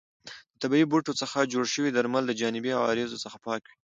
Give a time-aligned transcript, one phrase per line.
[0.53, 3.75] د طبیعي بوټو څخه جوړ شوي درمل د جانبي عوارضو څخه پاک وي.